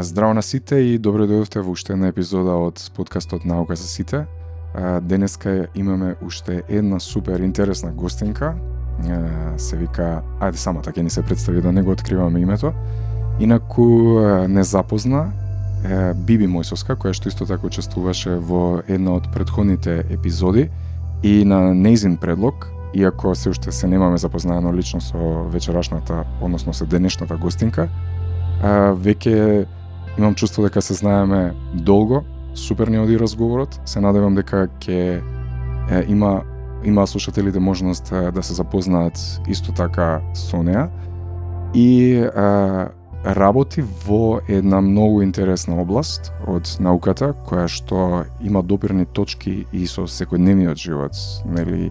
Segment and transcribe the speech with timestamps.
[0.00, 4.24] Здраво на сите и добро дојдовте во уште една епизода од подкастот Наука за сите.
[5.02, 8.54] Денеска имаме уште една супер интересна гостинка.
[9.56, 12.72] Се вика, ајде самата така ќе ни се представи да не го откриваме името.
[13.40, 13.84] Инаку
[14.48, 15.32] не запозна,
[16.24, 20.70] Биби Мојсовска, која што исто така учествуваше во една од предходните епизоди
[21.22, 26.86] и на нејзин предлог, иако се уште се немаме запознаено лично со вечерашната, односно со
[26.86, 27.88] денешната гостинка,
[28.62, 29.66] веќе
[30.18, 33.80] Имам чувство дека се знаеме долго, супер ни оди разговорот.
[33.84, 35.22] Се надевам дека ќе
[35.90, 36.42] е, има
[36.84, 40.88] има слушателите можност е, да се запознаат исто така со неа.
[41.74, 42.30] И е,
[43.24, 50.04] работи во една многу интересна област од науката која што има допирни точки и со
[50.10, 51.16] секојдневниот живот,
[51.46, 51.90] нели?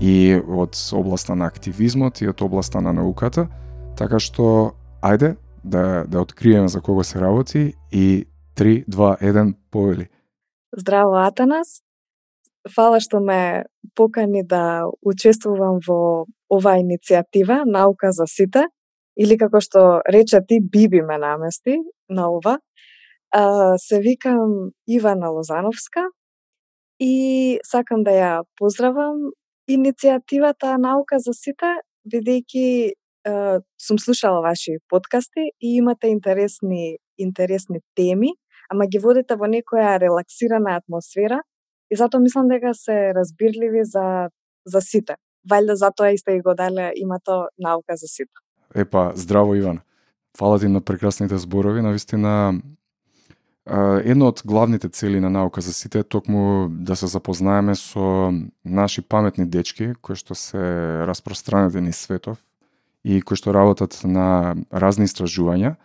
[0.00, 3.46] И од областа на активизмот и од областа на науката,
[3.96, 4.74] така што
[5.04, 10.08] ајде да, да откриеме за кого се работи и 3, 2, 1, повели.
[10.76, 11.82] Здраво, Атанас.
[12.74, 18.64] Фала што ме покани да учествувам во оваа иницијатива Наука за сите,
[19.16, 21.76] или како што рече ти, Биби ме намести
[22.08, 22.58] на ова.
[23.30, 26.08] А, се викам Ивана Лозановска
[27.00, 29.30] и сакам да ја поздравам
[29.68, 32.94] иницијативата Наука за сите, бидејќи
[33.78, 38.28] сум слушала ваши подкасти и имате интересни интересни теми,
[38.70, 41.42] ама ги водите во некоја релаксирана атмосфера
[41.90, 44.28] и затоа мислам дека се разбирливи за
[44.66, 45.16] за сите.
[45.48, 48.32] Валјда затоа и сте го дале имато наука за сите.
[48.74, 49.80] Епа, здраво Иван.
[50.38, 52.60] Фала ти на прекрасните зборови, навистина
[54.04, 58.32] едно од главните цели на наука за сите е токму да се запознаеме со
[58.64, 60.60] наши паметни дечки кои што се
[61.08, 62.38] распространети низ светов
[63.04, 65.76] и кои што работат на разни истражувања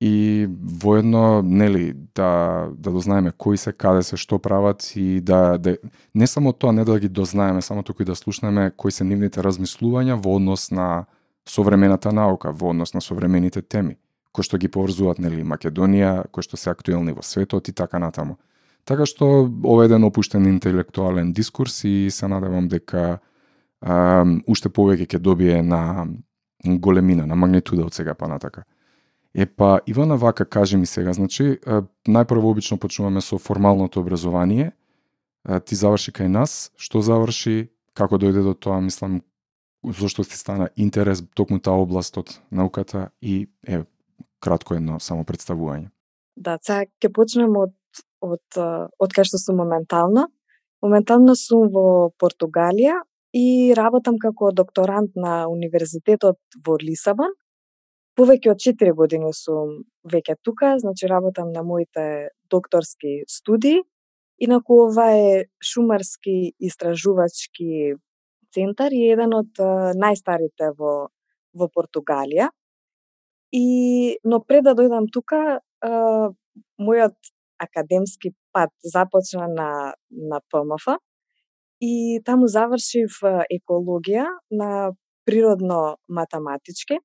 [0.00, 0.46] и
[0.82, 5.76] воедно нели да да дознаеме кои се, каде се, што прават и да, да
[6.14, 9.42] не само тоа не да ги дознаеме, само туку и да слушнеме кои се нивните
[9.44, 11.04] размислувања во однос на
[11.48, 13.96] современата наука, во однос на современите теми,
[14.32, 18.38] кои што ги поврзуваат нели Македонија, кои што се актуелни во светот и така натаму.
[18.84, 23.20] Така што ова е еден опуштен интелектуален дискурс и се надевам дека
[23.80, 26.08] а, уште повеќе ќе добие на
[26.64, 28.64] големина, на магнитуда од сега па натака.
[29.34, 31.58] Е па, Ивана Вака, кажи ми сега, значи,
[32.08, 34.72] најпрво обично почнуваме со формалното образование.
[35.46, 39.22] Ти заврши кај нас, што заврши, како дојде до тоа, мислам,
[39.84, 43.84] зошто ти стана интерес токму таа област од науката и е
[44.40, 45.88] кратко едно само представување.
[46.36, 47.74] Да, сега ќе почнем од
[48.20, 48.60] од
[48.98, 50.28] од кај што сум моментално.
[50.82, 53.00] Моментално сум во Португалија,
[53.32, 57.32] и работам како докторант на Универзитетот во Лисабон.
[58.18, 63.82] Повеќе од 4 години сум веќе тука, значи работам на моите докторски студии.
[64.40, 67.94] Инаку ова е шумарски истражувачки
[68.54, 69.60] центар и еден од
[70.00, 71.08] најстарите во
[71.54, 72.48] во Португалија.
[73.52, 75.60] И но пред да дојдам тука,
[76.78, 77.16] мојот
[77.58, 80.86] академски пат започна на на ПМФ
[81.80, 83.20] и таму завршив
[83.50, 84.92] екологија на
[85.24, 86.98] природно математички.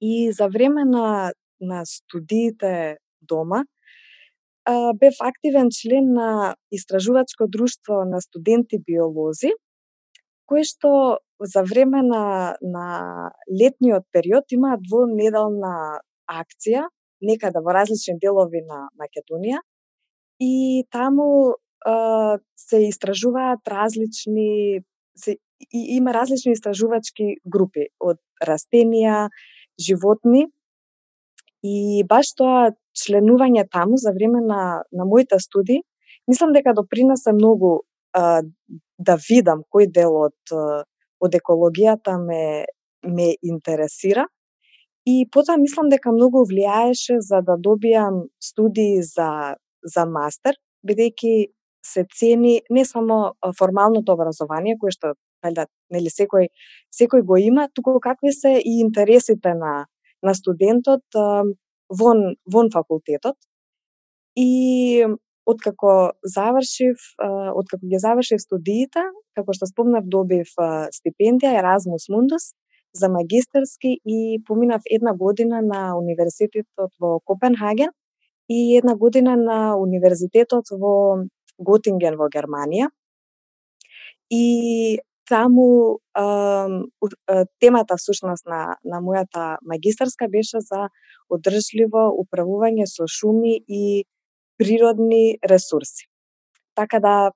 [0.00, 3.64] И за време на на студиите дома
[4.94, 9.50] бев активен член на истражувачко друштво на студенти биолози,
[10.46, 12.86] кое што за време на, на
[13.50, 16.86] летниот период има двонеделна акција
[17.22, 19.62] некаде во различни делови на Македонија
[20.38, 21.58] и таму
[22.56, 24.80] се истражуваат различни
[25.16, 25.36] се
[25.72, 29.28] и има различни истражувачки групи од растенија,
[29.78, 30.46] животни.
[31.62, 35.82] И баш тоа членување таму за време на на моите студии
[36.28, 37.82] мислам дека допринесе многу
[38.12, 38.42] а,
[38.98, 40.54] да видам кој дел од
[41.22, 42.64] од екологијата ме
[43.02, 44.26] ме интересира.
[45.06, 51.34] И потоа мислам дека многу влијаеше за да добијам студии за за мастер бидејќи
[51.84, 56.48] се цени не само формалното образование кое што да, нели секој
[56.94, 59.86] секој го има, туку какви се и интересите на
[60.22, 61.02] на студентот
[61.90, 63.36] вон вон факултетот.
[64.36, 65.04] И
[65.46, 66.96] откако завршив,
[67.54, 69.02] откако ги завршив студиите,
[69.34, 70.52] како што спомнав, добив
[70.94, 72.54] стипендија Erasmus Mundus
[72.94, 77.90] за магистерски и поминав една година на универзитетот во Копенхаген
[78.48, 81.24] и една година на универзитетот во
[81.58, 82.88] Готинген во Германија.
[84.30, 86.00] И таму
[87.60, 90.88] темата всушност на на мојата магистарска беше за
[91.30, 94.04] одржливо управување со шуми и
[94.58, 96.08] природни ресурси.
[96.74, 97.30] Така да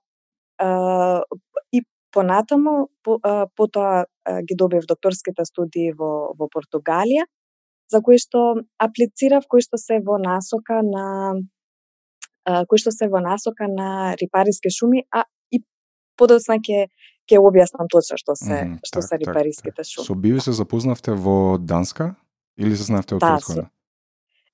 [1.73, 1.83] и
[2.13, 3.19] понатаму по,
[3.57, 4.07] потоа
[4.43, 7.27] ги добив докторските студии во во Португалија
[7.93, 11.37] за кои што аплицирав кои што се во насока на
[12.47, 15.63] кои што се во насока на рипариски шуми, а и
[16.17, 16.87] подоцна ќе
[17.27, 20.07] ќе објаснам точно што се mm, што так, се рипариските так, шуми.
[20.07, 22.15] Со био се запознавте во Данска
[22.59, 23.67] или се знаевте од да, предходно?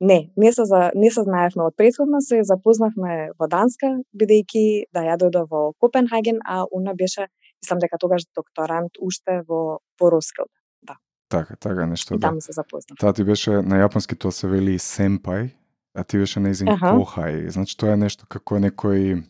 [0.01, 5.05] Не, не се за не се знаевме од предходно, се запознавме во Данска бидејќи да
[5.07, 7.29] ја дојдов во Копенхаген, а уна беше
[7.63, 10.51] мислам дека тогаш докторант уште во во Роскилд.
[10.83, 10.97] Да.
[11.29, 12.15] Така, така нешто.
[12.15, 12.33] И да.
[12.41, 12.99] се запознав.
[12.99, 15.53] Таа ти беше на јапонски тоа се вели сенпај,
[15.95, 16.97] а ти беше неизин uh -huh.
[16.97, 17.49] кохај.
[17.49, 19.23] Значи тоа е нешто како некој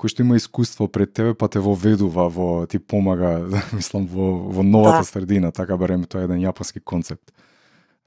[0.00, 3.44] кој што има искуство пред тебе, па те воведува во ти помага,
[3.76, 5.04] мислам во во новата да.
[5.04, 7.32] средина, така барем тоа е еден јапонски концепт.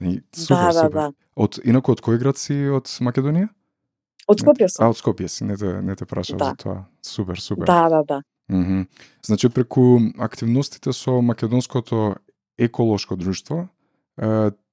[0.02, 0.92] И супер, да, да, супер.
[0.92, 1.12] Да.
[1.36, 3.50] Од инаку од кој град си од Македонија?
[4.28, 4.86] Од Скопје сум.
[4.86, 6.52] А, од Скопје си, не те не те прашав да.
[6.52, 6.86] за тоа.
[7.02, 7.66] Супер, супер.
[7.66, 8.22] Да, да, да.
[8.52, 8.86] Mm -hmm.
[9.26, 12.16] Значи преку активностите со македонското
[12.58, 13.68] еколошко друштво,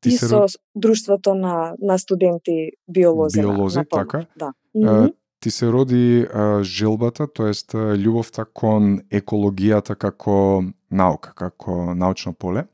[0.00, 3.40] ти и се со друштвото на на студенти биолози.
[3.40, 4.26] Биолози, на, на така.
[4.36, 4.52] Да.
[4.76, 12.34] Mm -hmm ти се роди а, желбата, тоест љубовта кон екологијата како наука, како научно
[12.36, 12.66] поле,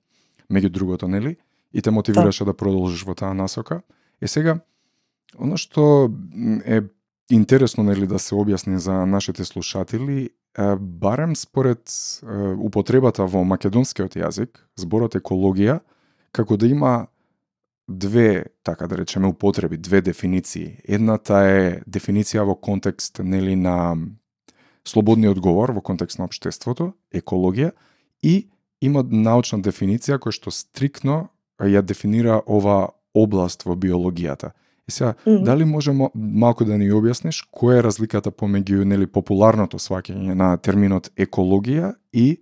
[0.50, 1.36] меѓу другото, нели?
[1.72, 3.82] И те мотивираше да, да продолжиш во таа насока.
[4.20, 4.58] Е сега,
[5.38, 6.10] оно што
[6.66, 6.82] е
[7.30, 10.30] интересно нели да се објасни за нашите слушатели,
[10.78, 11.86] барем според
[12.58, 15.80] употребата во македонскиот јазик, зборот екологија,
[16.32, 17.06] како да има
[17.88, 20.76] две, така да речеме, употреби, две дефиниции.
[20.84, 23.96] Едната е дефиниција во контекст нели на
[24.86, 27.72] слободниот говор во контекст на општеството, екологија
[28.22, 28.48] и
[28.80, 31.28] има научна дефиниција која што стрикно
[31.62, 34.50] ја дефинира ова област во биологијата.
[34.88, 35.42] И сега, mm -hmm.
[35.42, 41.10] дали може малку да ни објасниш која е разликата помеѓу нели популарното сваќање на терминот
[41.16, 42.36] екологија и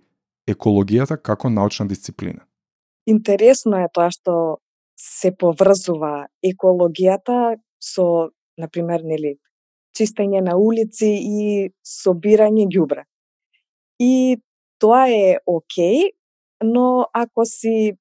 [0.47, 2.39] екологијата како научна дисциплина?
[3.05, 4.57] Интересно е тоа што
[4.95, 9.35] се поврзува екологијата со, например, нели,
[9.95, 13.05] чистење на улици и собирање ѓубре.
[13.99, 14.37] И
[14.79, 16.11] тоа е окей,
[16.63, 17.95] но ако си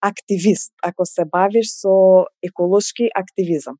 [0.00, 3.78] активист, ако се бавиш со еколошки активизам.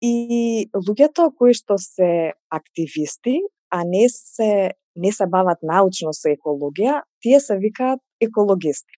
[0.00, 7.02] И луѓето кои што се активисти, а не се не се бават научно со екологија,
[7.22, 8.97] тие се викаат екологисти.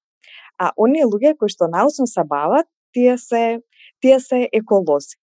[0.60, 3.60] А оние луѓе кои што научно се бават, тие се
[4.00, 5.16] тие се еколози.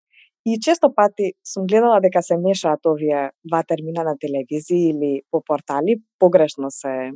[0.46, 5.42] И често пати сум гледала дека се мешаат овие два термина на телевизија или по
[5.44, 7.12] портали, погрешно се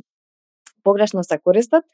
[0.84, 1.84] погрешно се користат.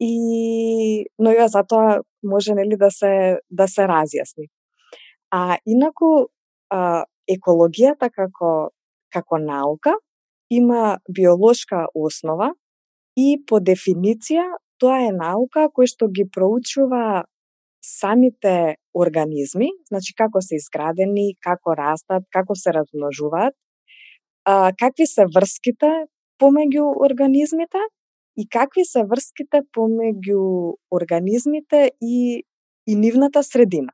[0.00, 4.48] И но ја затоа може нели да се да се разјасни.
[5.32, 6.28] А инаку
[6.70, 8.70] а, екологијата како
[9.10, 9.96] како наука
[10.50, 12.52] има биолошка основа
[13.16, 14.44] и по дефиниција
[14.78, 17.24] тоа е наука која што ги проучува
[17.86, 23.54] самите организми, значи како се изградени, како растат, како се размножуваат,
[24.44, 25.90] а, какви се врските
[26.42, 27.82] помеѓу организмите
[28.36, 32.42] и какви се врските помеѓу организмите и,
[32.86, 33.92] и нивната средина.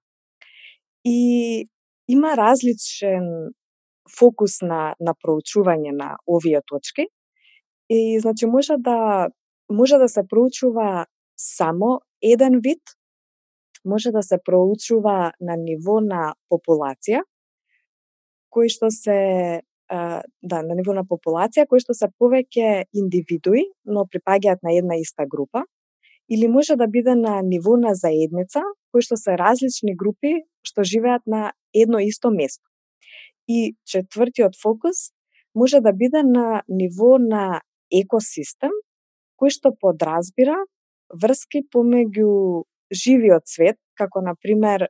[1.04, 1.66] И
[2.08, 3.52] има различен
[4.18, 7.06] фокус на, на проучување на овие точки.
[7.88, 9.28] И значи може да
[9.72, 12.82] може да се проучува само еден вид,
[13.84, 17.22] може да се проучува на ниво на популација,
[18.50, 19.62] кои што се
[20.42, 25.26] да, на ниво на популација, кои што се повеќе индивидуи, но припаѓаат на една иста
[25.28, 25.64] група,
[26.30, 28.62] или може да биде на ниво на заедница,
[28.92, 32.62] кои што се различни групи што живеат на едно исто место.
[33.48, 35.10] И четвртиот фокус
[35.54, 37.60] може да биде на ниво на
[37.90, 38.70] екосистем,
[39.42, 40.54] кој што подразбира
[41.10, 42.62] врски помеѓу
[42.94, 44.86] живиот свет, како на пример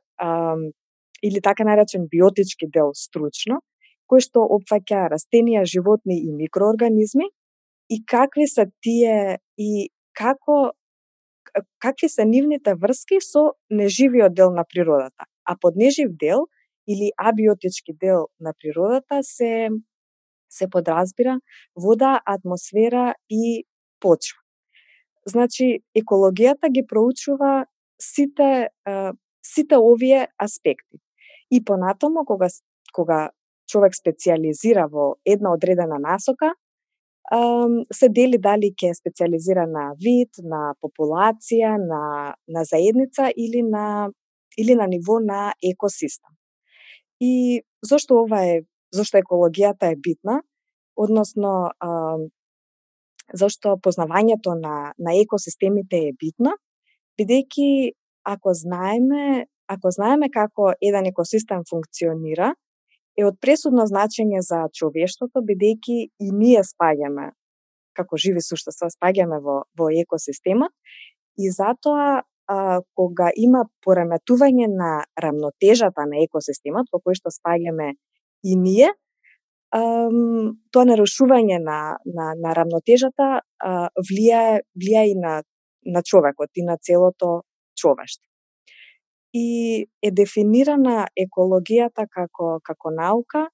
[1.23, 3.61] или така наречен биотички дел стручно,
[4.05, 7.29] кој што опфаќа растенија, животни и микроорганизми
[7.89, 10.71] и какви се тие и како
[11.81, 15.25] какви се нивните врски со неживиот дел на природата.
[15.45, 16.47] А под нежив дел
[16.87, 19.69] или абиотички дел на природата се
[20.49, 21.39] се подразбира
[21.75, 23.65] вода, атмосфера и
[23.99, 24.42] почва.
[25.25, 27.65] Значи, екологијата ги проучува
[28.01, 28.69] сите
[29.45, 30.99] сите овие аспекти.
[31.51, 32.47] И понатомо кога
[32.93, 33.29] кога
[33.67, 36.53] човек специализира во една одредена насока,
[37.91, 44.11] се дели дали ќе специализира на вид, на популација, на на заедница или на
[44.57, 46.35] или на ниво на екосистем.
[47.19, 48.61] И зошто ова е
[48.93, 50.41] зошто екологијата е битна,
[50.95, 51.71] односно
[53.33, 56.57] зашто познавањето на на екосистемите е битно,
[57.19, 62.53] бидејќи ако знаеме ако знаеме како еден екосистем функционира,
[63.17, 67.31] е од пресудно значење за човештвото, бидејќи и ние спаѓаме
[67.97, 70.73] како живи суштества спаѓаме во во екосистемот
[71.37, 77.93] и затоа а, кога има пореметување на рамнотежата на екосистемот во кој што спаѓаме
[78.43, 78.91] и ние,
[79.73, 83.41] тоа нарушување на, на, на рамнотежата
[84.09, 85.41] влијае, влијае и на,
[85.85, 87.41] на човекот и на целото
[87.75, 88.29] човештво.
[89.33, 93.49] И е дефинирана екологијата како како наука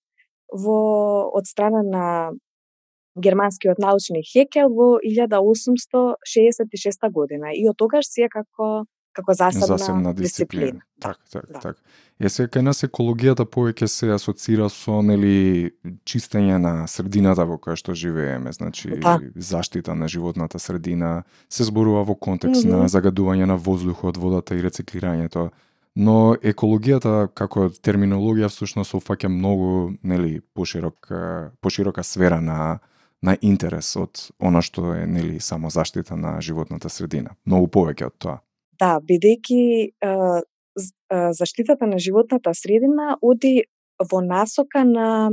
[0.51, 2.31] во од страна на
[3.15, 7.53] германскиот научник Хекел во 1866 година.
[7.55, 10.65] И од тогаш се како како засебна, засебна дисциплина.
[10.65, 10.81] дисциплина.
[10.99, 11.59] Така, така, да.
[11.59, 11.79] така.
[12.19, 15.71] Е се кај нас екологијата повеќе се асоцира со нели
[16.03, 19.19] чистење на средината во која што живееме, значи да.
[19.35, 22.81] заштита на животната средина, се зборува во контекст mm -hmm.
[22.81, 25.49] на загадување на воздухот, водата и рециклирањето
[25.95, 31.09] но екологијата како терминологија всушност офаќа многу нели поширок
[31.61, 32.79] поширока сфера на
[33.21, 37.35] на интерес од она што е нели само заштита на животната средина.
[37.45, 38.37] Многу повеќе од тоа.
[38.79, 39.91] Да, бидејќи
[41.36, 43.63] заштитата на животната средина оди
[44.12, 45.31] во насока на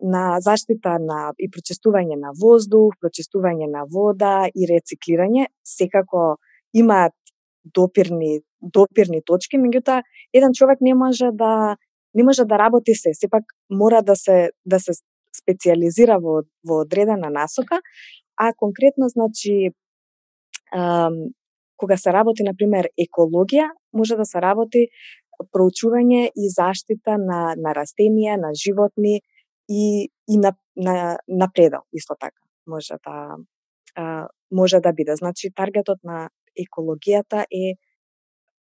[0.00, 6.36] на заштита на и прочистување на воздух, прочистување на вода и рециклирање, секако
[6.74, 7.14] имаат
[7.64, 10.02] допирни допирни точки, меѓутоа
[10.34, 11.76] еден човек не може да
[12.14, 14.92] не може да работи се, сепак мора да се да се
[15.36, 17.80] специализира во во одредена насока,
[18.36, 19.72] а конкретно значи
[21.76, 24.88] кога се работи на пример екологија, може да се работи
[25.52, 29.20] проучување и заштита на на растенија, на животни
[29.68, 32.40] и и на на на предал исто така.
[32.66, 33.36] Може да
[33.94, 35.16] а, може да биде.
[35.16, 37.76] Значи таргетот на екологијата е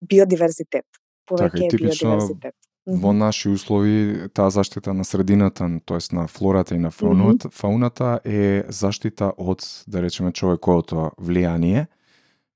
[0.02, 0.86] биодиверзитет.
[1.30, 2.56] Повеќе така, е биодиверзитет.
[2.88, 7.60] Во наши услови таа заштита на средината, тоест на флората и на фауната, mm -hmm.
[7.60, 11.88] фауната е заштита од, да речеме, човековото влијание,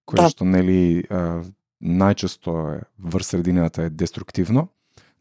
[0.06, 0.30] кое да.
[0.30, 1.04] што нели
[1.82, 4.70] најчесто е врз средината е деструктивно,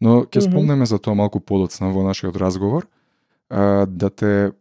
[0.01, 0.89] но ќе спомнеме mm -hmm.
[0.91, 2.87] за тоа малку подоцна во нашиот разговор,
[3.87, 4.53] да те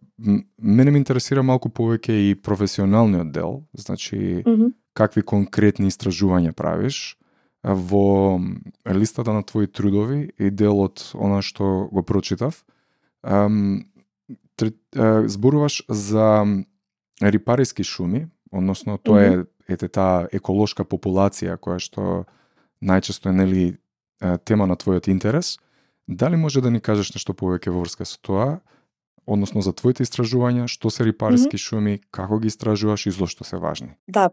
[0.61, 4.73] мене ме интересира малку повеќе и професионалниот дел, значи mm -hmm.
[4.93, 7.17] какви конкретни истражувања правиш,
[7.63, 8.39] во
[8.87, 12.63] листата на твои трудови и дел од она што го прочитав,
[15.25, 16.45] зборуваш за
[17.21, 22.25] рипариски шуми, односно тоа е ете таа еколошка популација која што
[22.81, 23.63] најчесто е нели
[24.45, 25.57] тема на твојот интерес.
[26.07, 28.59] Дали може да ни кажеш нешто повеќе во врска со тоа,
[29.29, 31.67] односно за твоите истражувања, што се рипариски mm -hmm.
[31.69, 33.93] шуми, како ги истражуваш и зошто се важни?
[34.07, 34.29] Да,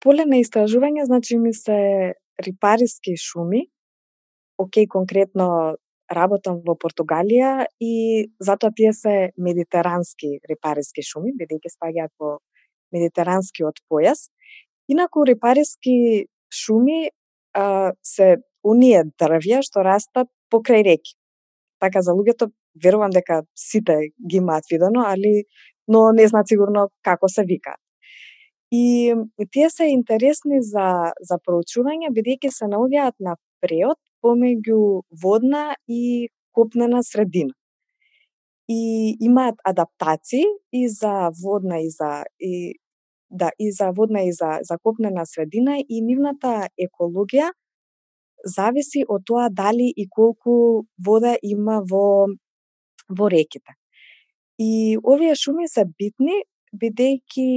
[0.00, 2.14] поле на истражување значи ми се
[2.46, 3.68] рипариски шуми.
[4.58, 5.76] Океј, конкретно
[6.10, 12.38] работам во Португалија и затоа тие се медитерански рипариски шуми, бидејќи спаѓаат во
[12.92, 14.30] медитеранскиот појас.
[14.88, 17.10] Инаку рипариски шуми
[17.54, 21.14] а, се оние дрвја што растат покрај реки.
[21.80, 22.50] Така за луѓето
[22.82, 25.44] верувам дека сите ги имаат видено, али
[25.88, 27.80] но не знаат сигурно како се викаат.
[28.70, 29.14] И
[29.52, 37.00] тие се интересни за, за проучување, бидејќи се наоѓаат на преод помеѓу водна и копнена
[37.02, 37.54] средина.
[38.68, 42.76] И имаат адаптации и за водна и за и
[43.30, 47.50] да и за водна и за за копнена средина и нивната екологија
[48.44, 52.26] зависи од тоа дали и колку вода има во
[53.08, 53.74] во реките.
[54.58, 56.42] И овие шуми се битни
[56.74, 57.48] бидејќи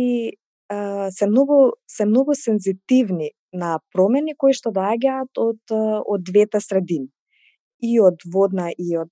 [1.12, 5.74] се многу се многу сензитивни на промени кои што доаѓаат од
[6.16, 7.10] од двете средини
[7.84, 9.12] и од водна и од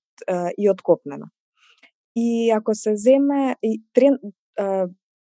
[0.56, 1.28] и од копнена.
[2.16, 4.18] И ако се земе и трен,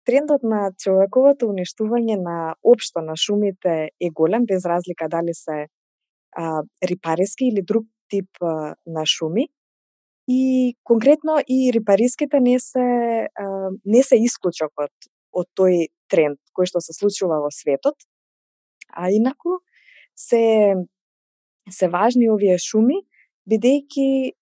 [0.04, 5.66] трендот на човековото уништување на општо на шумите е голем без разлика дали се
[6.36, 9.48] а, рипариски или друг тип а, на шуми.
[10.28, 16.70] И конкретно и рипариските не се а, не се исклучок од од тој тренд кој
[16.70, 17.96] што се случува во светот.
[18.94, 19.60] А инаку
[20.14, 20.74] се
[21.70, 23.00] се важни овие шуми
[23.50, 24.32] бидејќи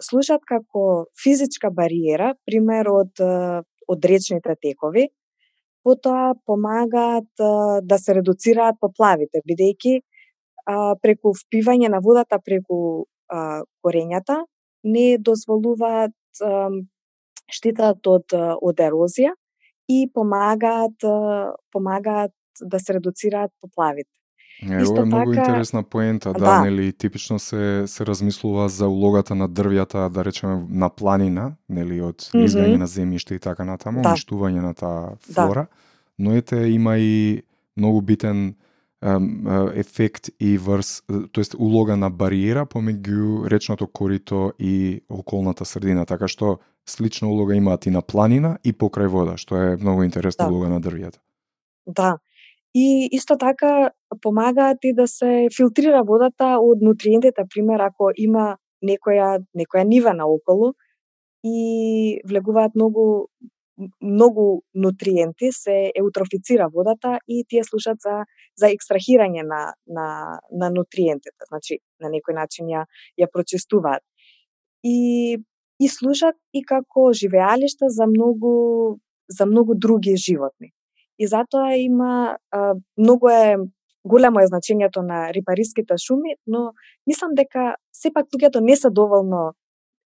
[0.00, 3.20] служат како физичка бариера, пример од
[3.88, 5.08] од речните текови,
[5.84, 7.30] потоа помагаат
[7.82, 10.00] да се редуцираат поплавите, бидејќи
[11.02, 13.06] преку впивање на водата преку
[13.84, 14.42] корењата
[14.84, 16.14] не дозволуваат
[17.52, 18.36] штитат од
[18.70, 19.32] од ерозија
[19.88, 21.08] и помагаат
[21.72, 24.17] помагаат да се редуцираат поплавите.
[24.62, 28.88] Е, ова е многу така, интересна поента, да, да, нели, типично се се размислува за
[28.88, 32.76] улогата на дрвјата, да речеме на планина, нели, од mm -hmm.
[32.76, 34.08] на земјиште и така натаму, да.
[34.08, 35.32] уништување на таа да.
[35.34, 35.68] флора, да.
[36.18, 37.42] но ете има и
[37.76, 38.54] многу битен
[39.74, 46.58] ефект и врз, тоест улога на бариера помеѓу речното корито и околната средина, така што
[46.86, 50.50] слична улога имаат и на планина и покрај вода, што е многу интересна да.
[50.50, 51.18] улога на дрвјата.
[51.86, 52.18] Да,
[52.74, 53.90] И исто така
[54.22, 60.74] помагаат и да се филтрира водата од нутриентите, пример ако има некоја некоја нива наоколу
[61.44, 63.28] и влегуваат многу
[64.02, 68.24] многу нутриенти, се еутрофицира водата и тие служат за
[68.58, 70.06] за екстрахирање на на
[70.50, 72.84] на нутриентите, значи на некој начин ја
[73.20, 74.02] ја прочистуваат.
[74.84, 75.38] И
[75.80, 78.98] и служат и како живеалишта за многу
[79.28, 80.72] за многу други животни
[81.18, 83.56] и затоа има а, многу е
[84.04, 86.72] големо е значењето на рипариските шуми, но
[87.06, 89.52] мислам дека сепак луѓето не се доволно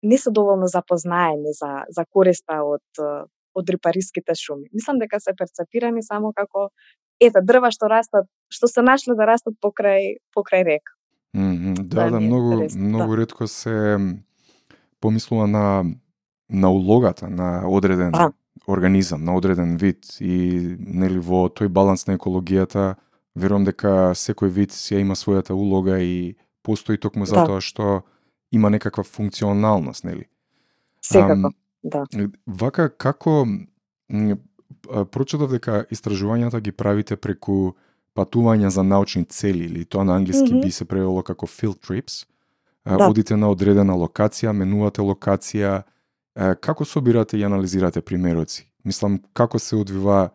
[0.03, 3.05] не се доволно запознаени за за користа од
[3.55, 4.67] од рипариските шуми.
[4.73, 6.69] Мислам дека се перцепирани само како
[7.21, 10.91] ете дрва што растат, што се нашле да растат покрај покрај река.
[11.35, 11.73] Mm -hmm.
[11.83, 13.17] Да, да, да многу интерес, многу да.
[13.17, 13.97] ретко се
[14.99, 15.85] помислува на
[16.49, 18.31] на улогата на одреден да
[18.67, 22.95] организам, на одреден вид и нели во тој баланс на екологијата
[23.35, 27.31] верувам дека секој вид си ја има својата улога и постои токму да.
[27.35, 28.03] затоа што
[28.51, 30.25] има некаква функционалност, нели?
[31.01, 31.51] Секако,
[31.83, 32.05] да.
[32.47, 33.45] Вака како
[35.11, 37.75] прочитав дека истражувањата ги правите преку
[38.15, 40.63] патувања за научни цели или тоа на англиски mm -hmm.
[40.63, 42.25] би се превело како field trips.
[42.85, 43.09] Да.
[43.09, 45.83] Одите на одредена локација, менувате локација,
[46.35, 48.65] Како собирате и анализирате примероци?
[48.83, 50.29] Мислам, како се одвива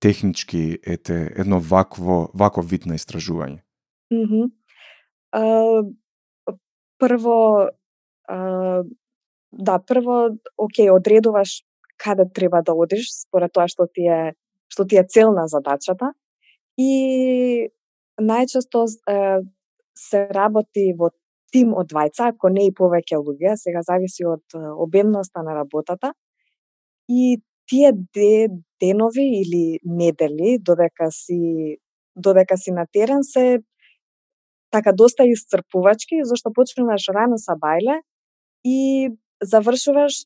[0.00, 3.60] технички ете едно вакво ваков вид на истражување?
[4.12, 4.50] Mm -hmm.
[5.32, 5.42] а,
[6.98, 7.68] прво
[8.28, 8.82] а,
[9.52, 11.64] да, прво окей, одредуваш
[11.96, 14.34] каде треба да одиш според тоа што ти е
[14.68, 16.12] што ти е цел на задачата
[16.78, 17.70] и
[18.20, 18.86] најчесто
[19.94, 21.10] се работи во
[21.54, 26.10] тим од двајца, ако не и повеќе луѓе, сега зависи од обемноста на работата.
[27.08, 27.38] И
[27.70, 28.48] тие де,
[28.80, 31.78] денови или недели додека си
[32.16, 33.62] додека си на терен се
[34.70, 38.00] така доста исцрпувачки зашто почнуваш рано са бајле
[38.64, 39.10] и
[39.42, 40.24] завршуваш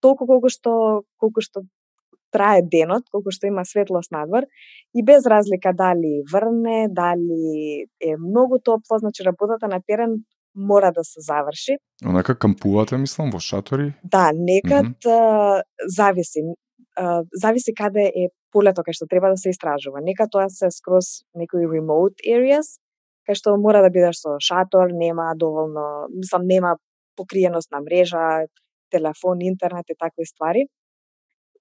[0.00, 1.62] толку колку што колку што
[2.32, 4.46] трае денот, колку што има светлост надвор,
[4.94, 11.04] и без разлика дали врне, дали е многу топло, значи работата на терен мора да
[11.04, 11.78] се заврши.
[12.06, 13.92] Онака кампувате, мислам, во шатори?
[14.04, 15.62] Да, некад mm -hmm.
[15.96, 16.40] зависи.
[16.96, 20.00] А, зависи каде е полето кај што треба да се истражува.
[20.02, 22.80] Нека тоа се скроз некои remote areas,
[23.28, 26.76] кај што мора да бидеш со шатор, нема доволно, мислам, нема
[27.16, 28.46] покриеност на мрежа,
[28.90, 30.66] телефон, интернет и такви ствари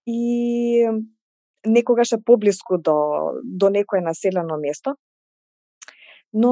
[0.07, 0.87] и
[1.65, 2.95] некогаш е поблиску до,
[3.43, 4.95] до некое населено место.
[6.33, 6.51] Но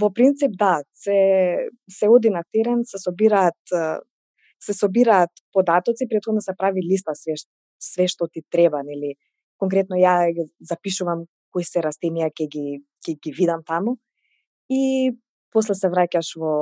[0.00, 3.60] во принцип да, се се оди на терен, се собираат
[4.60, 7.34] се собираат податоци, претходно се прави листа све
[7.80, 9.16] све што ти треба, нели
[9.56, 10.28] конкретно ја
[10.60, 12.66] запишувам кои се растенија ќе ги
[13.00, 13.96] ќе ги видам таму
[14.68, 15.16] и
[15.52, 16.54] после се враќаш во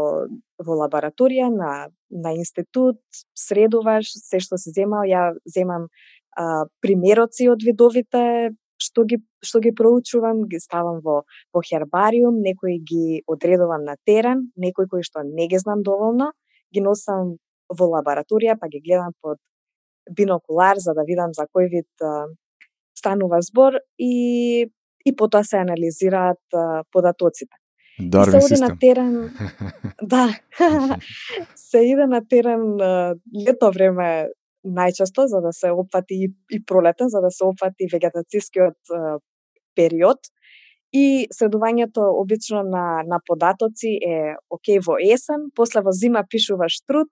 [0.65, 3.01] во лабораторија на на институт,
[3.37, 5.89] средуваш се што се земал, ја земам
[6.37, 11.23] а, примероци од видовите што ги што ги проучувам, ги ставам во
[11.55, 16.33] во хербариум, некои ги одредувам на терен, некои кои што не ги знам доволно,
[16.73, 17.37] ги носам
[17.69, 19.39] во лабораторија, па ги гледам под
[20.11, 22.27] бинокулар за да видам за кој вид а,
[22.97, 24.69] станува збор и
[25.07, 27.58] и потоа се анализираат а, податоците.
[28.01, 29.31] Дарвин се оди на терен.
[30.03, 30.29] да.
[31.55, 32.77] се иде на терен
[33.47, 34.29] лето време
[34.65, 38.77] најчесто за да се опфати и, и пролетен, за да се опфати вегетацискиот
[39.75, 40.19] период.
[40.93, 47.09] И средувањето обично на, на податоци е окей во есен, после во зима пишуваш труд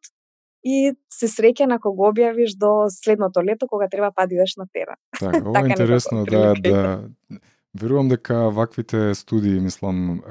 [0.64, 4.96] и се среќа на кога објавиш до следното лето кога треба па идеш на терен.
[5.20, 7.04] Така, ова е интересно да да
[7.80, 10.22] Верувам дека ваквите студии, мислам,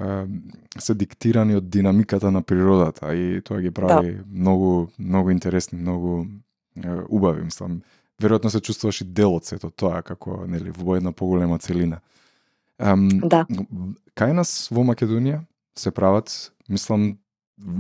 [0.80, 4.24] се диктирани од динамиката на природата и тоа ги прави да.
[4.32, 6.26] многу многу интересни, многу
[7.10, 7.82] убави, мислам.
[8.22, 12.00] веројатно се чувствуваш и дел од сето тоа како нели во една поголема целина.
[12.80, 13.46] Um, Да.
[14.16, 15.44] Кај нас во Македонија
[15.76, 17.18] се прават, мислам,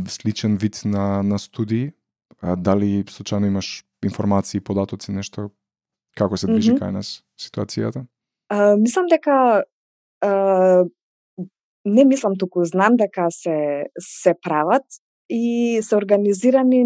[0.07, 1.93] сличен вид на, на студии.
[2.41, 5.49] А, дали случајно имаш информации, податоци, нешто?
[6.15, 6.83] Како се движи Мгм.
[6.83, 8.05] кај нас ситуацијата?
[8.49, 9.63] А, мислам дека
[10.21, 10.85] а,
[11.85, 14.83] не мислам туку знам дека се се прават
[15.29, 16.85] и се организирани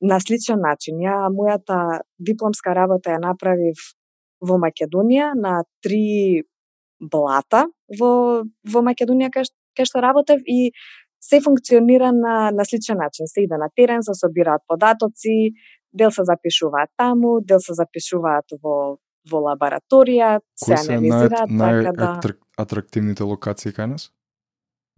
[0.00, 1.00] на сличен начин.
[1.04, 3.76] Ја мојата дипломска работа ја направив
[4.40, 6.42] во Македонија на три
[7.00, 7.66] блата
[8.00, 10.72] во во Македонија кај, кај што работев и
[11.20, 13.26] се функционира на на сличен начин.
[13.26, 15.52] Се иде на терен, се собираат податоци,
[15.92, 22.12] дел се запишуваат таму, дел се запишуваат во во лабораторија, се нај, анализираат, така да...
[22.60, 24.08] најатрактивните локации кај нас?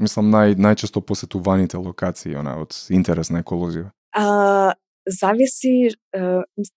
[0.02, 3.90] Мислам, нај, најчесто посетуваните локации, она, од интерес на еколозија.
[4.16, 4.74] А,
[5.06, 6.72] зависи, з-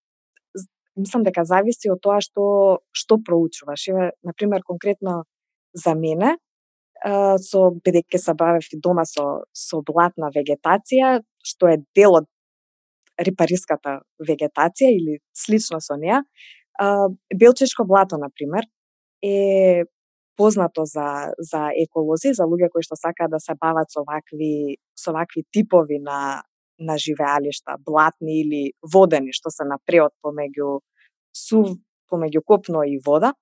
[0.95, 3.87] мислам дека зависи од тоа што што проучуваш.
[3.91, 5.23] Еве, на пример, конкретно
[5.73, 6.37] за мене,
[7.05, 12.29] е, со бидејќи се бавев и дома со со блатна вегетација, што е дел од
[13.19, 16.23] рипариската вегетација или слично со неа,
[16.79, 18.65] а, белчешко блато на пример
[19.23, 19.83] е
[20.37, 25.13] познато за за еколози, за луѓе кои што сакаат да се бават со вакви со
[25.13, 26.43] вакви типови на
[26.79, 30.81] на живеалишта, блатни или водени, што се на преод помеѓу
[31.31, 31.77] сув,
[32.11, 33.33] помеѓу копно и вода.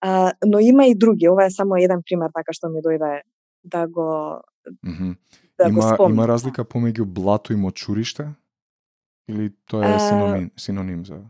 [0.00, 3.22] А, но има и други, ова е само еден пример така што ми дојде
[3.64, 4.40] да го
[4.84, 5.16] Мгм.
[5.58, 6.12] да го има, спомнам.
[6.12, 8.28] има разлика помеѓу блато и мочуриште?
[9.28, 11.20] Или тоа е А, синоним, синоним за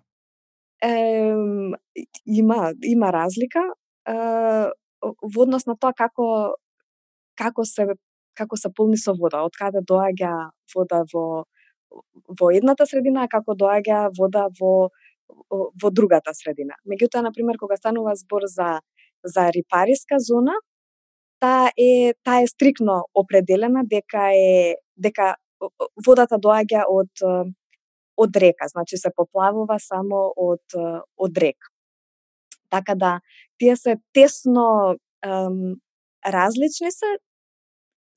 [0.82, 1.34] е,
[2.26, 3.62] има има разлика
[4.08, 4.14] е,
[5.02, 6.54] во однос на тоа како
[7.38, 7.86] како се
[8.38, 10.32] како се полни со вода, од каде доаѓа
[10.74, 11.44] вода во
[12.40, 14.90] во едната средина, а како доаѓа вода во
[15.82, 16.76] во другата средина.
[16.88, 18.80] Меѓутоа, на пример, кога станува збор за
[19.24, 20.54] за рипариска зона,
[21.42, 25.34] таа е таа е стрикно определена дека е дека
[26.06, 27.24] водата доаѓа од
[28.18, 30.76] од река, значи се поплавува само од
[31.16, 31.70] од река.
[32.70, 33.20] Така да
[33.58, 35.76] тие се тесно ем,
[36.26, 37.16] различни се,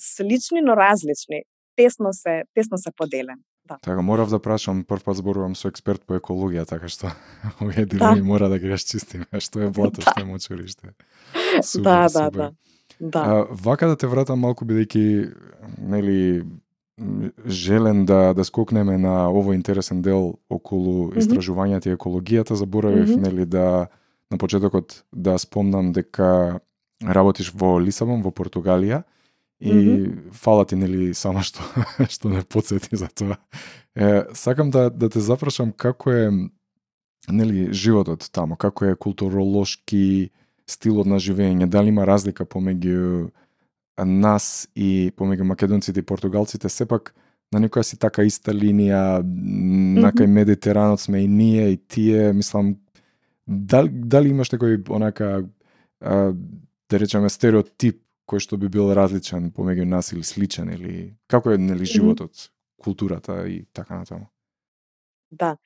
[0.01, 1.43] слични но различни.
[1.75, 3.41] Тесно се тесно се поделени.
[3.65, 3.77] Да.
[3.81, 7.13] Така, морав да прашам, прв пат зборувам со експерт по екологија, така што
[7.61, 7.93] овие Да.
[7.93, 10.93] дилеми мора да ги расчистиме, што е блато, што е мочуриште.
[11.61, 12.37] Супер, да, да, супер.
[12.37, 12.51] да.
[12.99, 13.19] Да.
[13.19, 15.33] А, вака да те вратам малку бидејќи
[15.79, 16.43] нели
[17.47, 23.21] желен да да скокнеме на овој интересен дел околу истражувањето и екологијата, заборавив Мгм.
[23.21, 23.87] нели да
[24.31, 26.59] на почетокот да спомнам дека
[27.03, 29.03] работиш во Лисабон, во Португалија
[29.59, 30.31] и Мгм.
[30.31, 31.61] фала ти нели само што
[32.09, 33.37] што не подсети за тоа.
[33.95, 36.31] Е, сакам да да те запрашам како е
[37.29, 40.31] нели животот таму, како е културолошки
[40.67, 43.29] стилот на живење, дали има разлика помеѓу
[44.05, 47.13] нас и помеѓу македонците и португалците, сепак
[47.51, 52.77] на некоја си така иста линија, на кај Медитеранот сме и ние и тие, мислам,
[53.47, 55.43] дали, дали имаш некој онака,
[55.99, 56.33] а,
[56.89, 61.59] да речеме, стереотип кој што би бил различен помеѓу нас или сличен, или како е
[61.59, 62.49] нели животот,
[62.81, 64.29] културата и така натаму?
[65.31, 65.57] Да.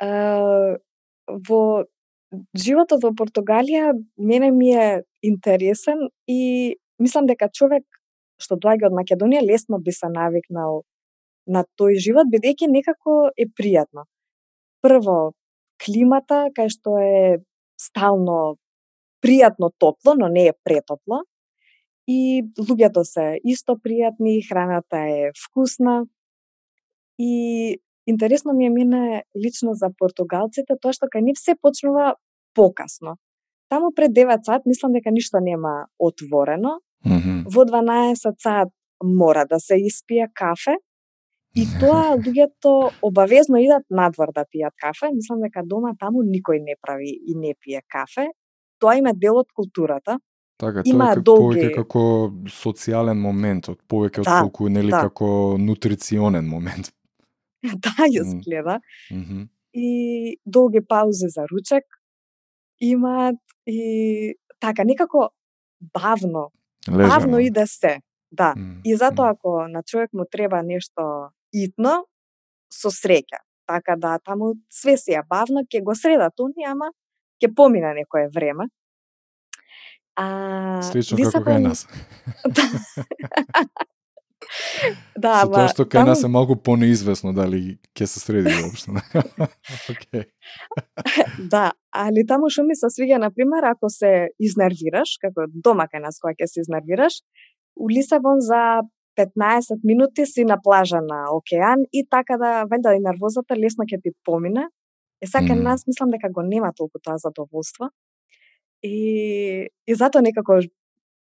[0.00, 0.78] Е,
[1.28, 1.60] во
[2.56, 7.84] животот во Португалија мене ми е интересен и мислам дека човек
[8.38, 10.82] што доаѓа од Македонија лесно би се навикнал
[11.46, 14.04] на тој живот бидејќи некако е пријатно.
[14.84, 15.32] Прво,
[15.82, 17.38] климата кај што е
[17.80, 18.58] стално
[19.24, 21.24] пријатно топло, но не е претопло.
[22.08, 26.06] И луѓето се исто пријатни, храната е вкусна.
[27.18, 32.14] И интересно ми е мене лично за португалците тоа што кај нив се почнува
[32.54, 33.18] покасно.
[33.68, 36.78] Таму пред 9 сат мислам дека ништо нема отворено.
[37.04, 37.44] Мгм.
[37.46, 38.68] Во 12 сат
[39.02, 40.76] мора да се испие кафе.
[41.54, 45.10] И тоа луѓето обавезно идат надвор да пијат кафе.
[45.12, 48.26] Мислам дека дома таму никој не прави и не пие кафе.
[48.78, 50.18] Тоа има дел од културата.
[50.58, 52.02] Така, Има тоа долги- повеќе како
[52.46, 55.00] социјален момент, од повеќе Да, отколку нели да.
[55.00, 56.90] како нутриционен момент.
[57.62, 58.26] да, ја М.
[58.28, 58.80] изгледа.
[59.10, 59.48] Мгм.
[59.74, 61.84] и долги паузи за ручек
[62.80, 65.30] имаат и така некако
[65.94, 66.50] бавно,
[66.88, 67.08] Лежано.
[67.08, 68.00] бавно иде се.
[68.32, 68.54] Да.
[68.56, 72.06] М, И затоа ако на човек му треба нешто итно,
[72.72, 73.40] со среќа.
[73.66, 76.90] Така да таму све си е бавно, ќе го средат они, ама
[77.42, 78.68] ќе помине некое време.
[80.16, 81.86] А, Слично како кај нас.
[85.18, 88.94] Да, Со тоа што кај нас е малку понеизвестно дали ќе се среди воопшто.
[89.92, 90.24] Океј.
[91.50, 96.04] да, али таму што ми се свиѓа на пример ако се изнервираш, како дома кај
[96.06, 97.20] нас кога ќе се изнервираш,
[97.76, 98.82] у Лисабон за
[99.18, 104.00] 15 минути си на плажа на океан и така да вајда и нервозата лесно ќе
[104.02, 104.68] ти помине.
[105.20, 105.62] Е кај Мгм.
[105.62, 107.90] нас мислам дека го нема толку тоа задоволство.
[108.82, 110.60] И и затоа некако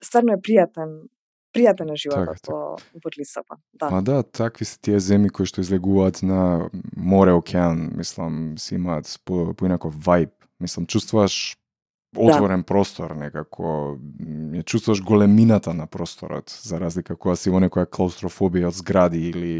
[0.03, 1.05] стварно е пријатен
[1.53, 3.61] пријатен е животот Така, во во Лисабон.
[3.73, 3.89] Да.
[3.89, 9.09] Ма да, такви се тие земји кои што излегуваат на море, океан, мислам, си имаат
[9.25, 10.31] по, поинаков вајб.
[10.59, 11.57] Мислам, чувствуваш
[12.15, 13.97] отворен простор некако,
[14.53, 19.53] ја чувствуваш големината на просторот, за разлика кога си во некоја клаустрофобија од згради или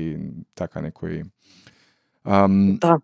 [0.56, 1.23] така некои...
[2.23, 2.99] Ам, Да.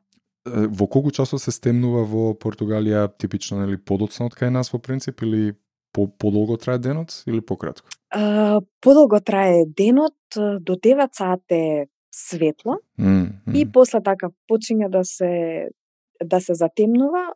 [0.46, 5.22] во колку часот се стемнува во Португалија, типично, нели, подоцна од кај нас во принцип,
[5.22, 5.54] или
[5.92, 7.90] по, подолго трае денот, или пократко?
[8.10, 15.04] А, подолго трае денот, до 9 сат е светло Mm, и после така почиња да
[15.04, 15.70] се
[16.24, 17.34] да се затемнува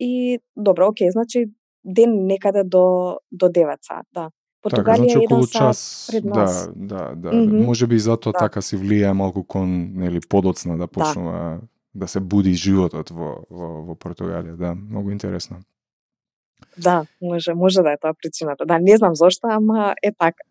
[0.00, 1.50] и добро, окей, значи
[1.84, 4.30] ден некаде до до 9 сат, да.
[4.62, 6.68] Така, Португалија значи е околу час, пред да, нас.
[6.76, 7.32] да, да.
[7.32, 7.64] Мгм.
[7.64, 8.38] Може би затоа Да.
[8.38, 11.60] така си влијае малку кон нели подоцна да почнува
[11.94, 15.60] да, се буди животот во во во Португалија, да, многу интересно.
[16.78, 18.66] Да, може, може да е тоа причината.
[18.66, 20.42] Да, не знам зошто, ама е така.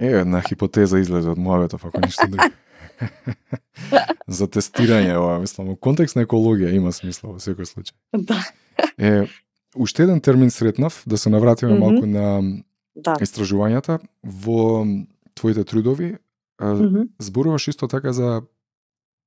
[0.00, 2.54] Е, една хипотеза излезе од муабетов, ако ништо друго.
[4.28, 7.94] За тестирање ова, мислам, во контекст на екологија има смисла во секој случај.
[8.16, 8.40] Да,
[8.98, 9.26] Е,
[9.76, 11.80] уште еден термин сретнав, да се навратиме Мгм.
[11.80, 12.42] малку на
[12.96, 13.14] да.
[13.20, 14.86] истражувањата во
[15.34, 16.16] твоите трудови.
[16.62, 17.02] а, Мгм.
[17.18, 18.42] зборуваш исто така за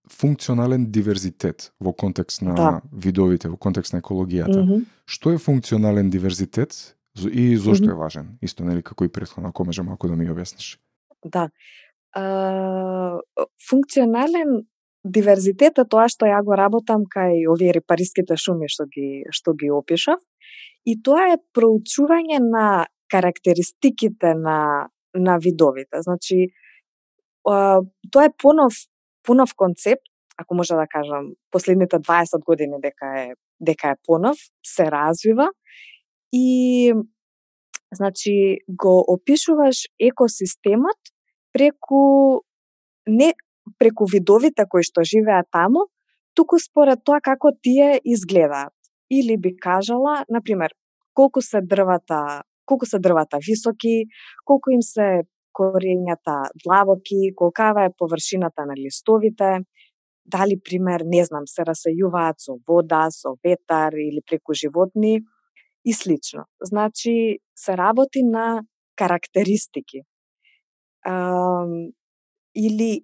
[0.10, 2.82] функционален диверзитет во контекст на Да.
[2.92, 4.64] видовите, во контекст на екологијата.
[4.64, 4.86] Мгм.
[5.06, 6.96] Што е функционален диверзитет
[7.32, 7.92] и зошто Мгм.
[7.94, 8.38] е важен?
[8.42, 10.78] Исто нели како и претходно, ако може малку да ми ја објасниш.
[11.26, 11.50] Да.
[12.16, 13.20] А,
[13.70, 14.66] функционален
[15.06, 19.72] диверзитет е тоа што ја го работам кај овие репариските шуми што ги што ги
[19.72, 20.20] опишав.
[20.86, 26.02] И тоа е проучување на карактеристиките на на видовите.
[26.02, 26.50] Значи
[27.44, 28.74] тоа е понов
[29.24, 30.02] понов концепт,
[30.38, 35.50] ако може да кажам, последните 20 години дека е дека е понов, се развива
[36.34, 36.94] и
[37.94, 40.98] значи го опишуваш екосистемот
[41.54, 42.42] преку
[43.08, 43.34] не
[43.80, 45.88] преку видовите кои што живеат таму,
[46.36, 48.74] туку според тоа како тие изгледаат.
[49.12, 50.74] Или би кажала, на пример,
[51.14, 54.06] колку се дрвата, колку се дрвата високи,
[54.46, 59.60] колку им се корењата длабоки, колкава е површината на листовите,
[60.26, 65.22] дали пример, не знам, се расејуваат со вода, со ветар или преку животни
[65.86, 66.46] и слично.
[66.62, 68.64] Значи, се работи на
[68.96, 70.02] карактеристики.
[71.06, 71.92] Ам,
[72.56, 73.04] или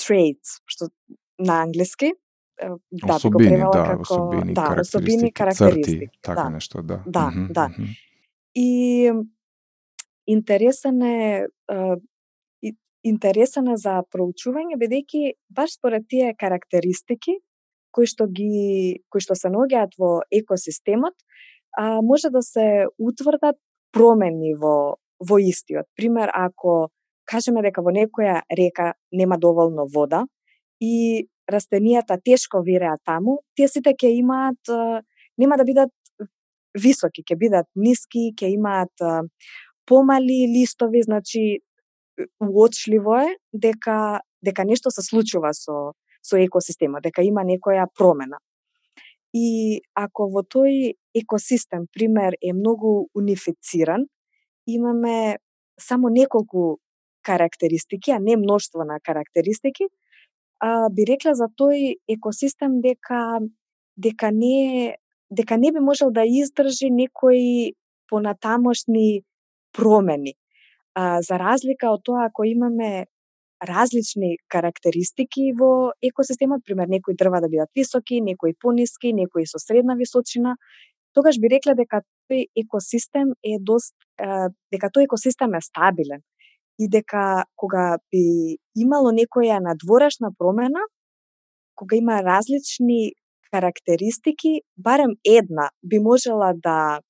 [0.00, 0.88] traits, што
[1.38, 2.12] на англиски,
[2.58, 6.50] да, го особини, да, како особини, да, особини, карактеристики, црти, така да.
[6.50, 7.02] нешто, да.
[7.06, 7.68] Да, Мгм, да.
[7.68, 7.86] мгм.
[8.54, 9.12] И
[10.26, 11.46] интересен е
[13.02, 17.40] интересен е за проучување бидејќи баш според тие карактеристики
[17.92, 21.14] кои што ги кои што се наоѓаат во екосистемот,
[21.76, 23.58] а, може да се утврдат
[23.92, 25.86] промени во во истиот.
[25.96, 26.90] Пример, ако
[27.24, 30.24] кажеме дека во некоја река нема доволно вода
[30.80, 34.72] и растенијата тешко виреат таму, тие сите ќе имаат
[35.38, 35.92] нема да бидат
[36.74, 39.04] високи, ќе бидат ниски, ќе имаат
[39.86, 41.60] помали листови, значи
[42.40, 45.92] уочливо е дека дека нешто се случува со
[46.22, 48.38] со екосистемот, дека има некоја промена.
[49.34, 54.06] И ако во тој екосистем, пример, е многу унифициран,
[54.66, 55.38] имаме
[55.80, 56.78] само неколку
[57.22, 59.88] карактеристики, а не мноштво на карактеристики,
[60.60, 63.40] а, би рекла за тој екосистем дека
[63.96, 64.96] дека не
[65.30, 67.74] дека не би можел да издржи некои
[68.08, 69.22] понатамошни
[69.72, 70.34] промени.
[70.94, 73.06] А, за разлика од тоа ако имаме
[73.62, 79.94] различни карактеристики во екосистемот, пример некои дрва да бидат високи, некои пониски, некои со средна
[79.94, 80.56] височина,
[81.14, 83.94] тогаш би рекла дека тој екосистем е дост
[84.72, 86.22] дека тој екосистем е стабилен
[86.78, 90.82] и дека кога би имало некоја надворешна промена,
[91.74, 93.12] кога има различни
[93.52, 97.00] карактеристики, барем една би можела да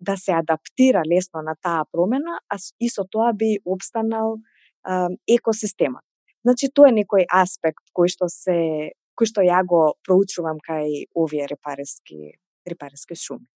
[0.00, 4.38] да се адаптира лесно на таа промена, а и со тоа би обстанал
[4.82, 6.02] а, екосистемот.
[6.44, 11.46] Значи тоа е некој аспект кој што се кој што ја го проучувам кај овие
[11.46, 12.36] репарески
[12.68, 13.46] репарески шуми.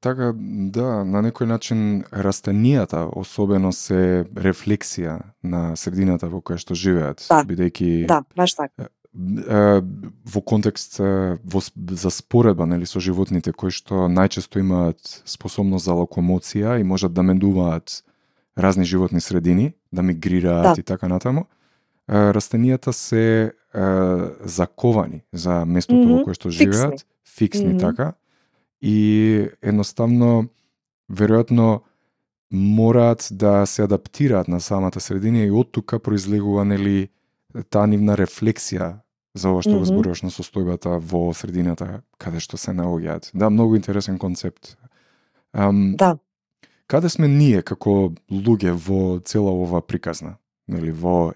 [0.00, 0.32] Така,
[0.74, 7.40] да, на некој начин растенијата особено се рефлексија на средината во која што живеат, Да.
[7.44, 8.88] бидејќи Да, баш така.
[9.18, 16.78] Во контекст во, за споредба нели со животните кои што најчесто имаат способност за локомоција
[16.78, 18.04] и можат да мендуваат
[18.58, 20.80] разни животни средини, да мигрираат Да.
[20.80, 21.46] и така натаму.
[22.08, 23.52] Растенијата се е,
[24.44, 26.72] заковани за местото во Мгм, кое што фиксни.
[26.72, 27.78] живеат, фиксни Мгм.
[27.78, 28.12] така
[28.82, 30.48] и едноставно
[31.10, 31.80] веројатно
[32.50, 37.08] мораат да се адаптираат на самата средина и од тука произлегува нели
[37.70, 39.00] таа нивна рефлексија
[39.38, 39.90] за ова што го Мгм.
[39.94, 43.30] зборуваш на состојбата во средината каде што се наоѓаат.
[43.34, 44.76] Да, многу интересен концепт.
[45.52, 46.18] Ам, Да.
[46.88, 50.38] Каде сме ние како луѓе во цела ова приказна?
[50.68, 51.34] Нели во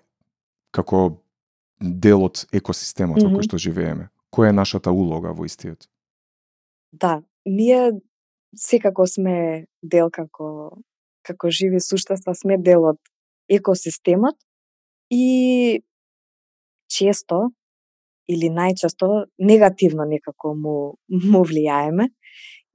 [0.73, 1.19] како
[1.81, 3.37] дел од екосистемот во Мгм.
[3.37, 4.09] кој што живееме?
[4.33, 5.89] Која е нашата улога во истиот?
[6.93, 7.93] Да, ние
[8.57, 10.79] секако сме дел како
[11.23, 12.99] како живи суштества, сме дел од
[13.49, 14.35] екосистемот
[15.11, 15.83] и
[16.89, 17.51] често
[18.29, 20.77] или најчесто негативно некако му
[21.33, 22.09] му влијаеме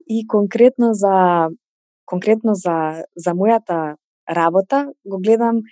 [0.06, 1.48] и конкретно за
[2.06, 3.96] конкретно за за мојата
[4.28, 5.62] работа го гледам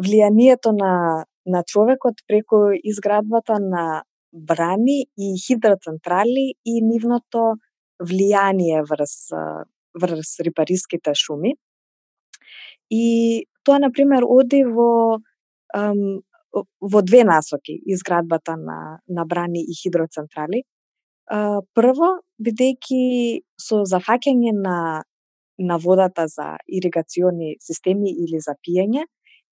[0.00, 7.56] влијанието на на човекот преку изградбата на брани и хидроцентрали и нивното
[8.02, 9.32] влијание врз
[10.00, 11.54] врз рибариските шуми.
[12.90, 15.18] И тоа на пример оди во
[16.52, 20.62] во две насоки изградбата на на брани и хидроцентрали.
[21.74, 25.02] Прво, бидејќи со зафаќање на
[25.58, 29.04] на водата за иригациони системи или за пиење,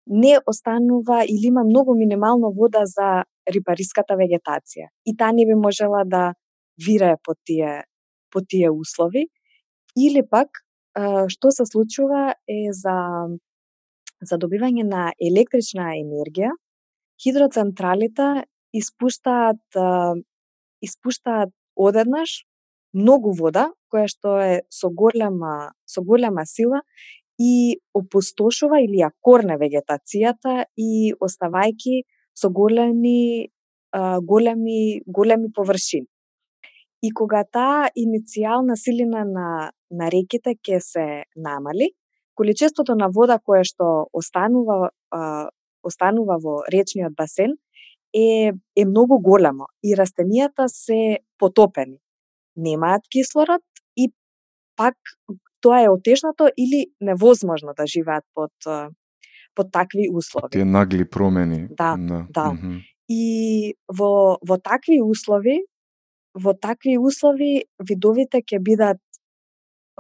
[0.07, 4.89] не останува или има многу минимално вода за рибариската вегетација.
[5.05, 6.35] И таа не би можела да
[6.79, 7.85] вирае по тие
[8.31, 9.27] по тие услови.
[9.97, 10.49] Или пак,
[11.29, 12.97] што се случува е за
[14.23, 16.51] за добивање на електрична енергија,
[17.23, 19.61] хидроцентралите испуштаат
[20.83, 22.45] испуштаат одеднаш
[22.93, 26.83] многу вода која што е со голема со голема сила
[27.39, 33.49] и опустошува или ја корне вегетацијата и оставајки со големи
[34.23, 36.09] големи големи површини.
[37.03, 41.93] И кога таа иницијална силина на на реките ќе се намали,
[42.35, 44.91] количеството на вода кое што останува
[45.83, 47.57] останува во речниот басен
[48.15, 51.99] е е многу големо и растенијата се потопени.
[52.57, 53.63] Немаат кислород
[53.97, 54.13] и
[54.77, 54.97] пак
[55.61, 58.53] тоа е отежнато или невозможно да живеат под
[59.55, 60.53] под такви услови.
[60.53, 61.69] Тие нагли промени.
[61.71, 61.97] Да,
[62.31, 62.53] да.
[62.53, 62.81] мгм.
[63.09, 65.65] И во во такви услови,
[66.35, 69.01] во такви услови видовите ќе бидат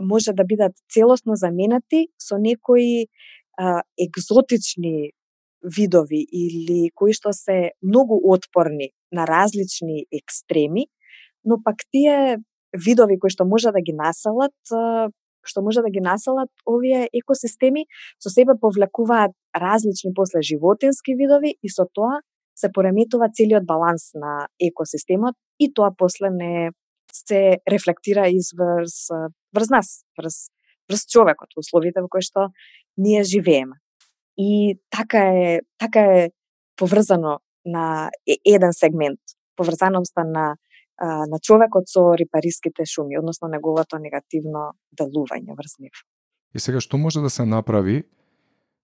[0.01, 3.09] може да бидат целосно заменети со некои
[3.57, 5.12] а, екзотични
[5.62, 10.87] видови или кои што се многу отпорни на различни екстреми,
[11.45, 12.38] но пак тие
[12.73, 14.55] видови кои што може да ги населат,
[15.47, 17.87] што може да ги населат овие екосистеми,
[18.19, 22.21] со себе повлекуваат различни после животински видови и со тоа
[22.57, 26.71] се пореметува целиот баланс на екосистемот и тоа после не
[27.12, 29.09] се рефлектира изврз
[29.55, 30.51] врз нас, врз
[30.90, 32.51] врз човекот, условите во кои што
[32.97, 33.79] ние живееме.
[34.38, 36.31] И така е, така е
[36.77, 38.11] поврзано на
[38.44, 39.20] еден сегмент,
[39.57, 40.57] поврзаноста на
[41.01, 45.92] на човекот со рипариските шуми, односно неговото негативно делување врз нив.
[46.55, 48.05] И сега што може да се направи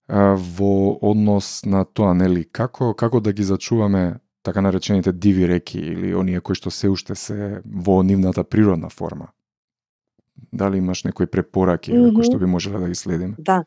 [0.08, 5.78] а, во однос на тоа, нели, како како да ги зачуваме така наречените диви реки
[5.78, 9.32] или оние кои што се уште се во нивната природна форма?
[10.52, 12.14] Дали имаш некои препораки mm Мгм.
[12.14, 13.34] кои што би можеле да ги следиме?
[13.38, 13.64] Да.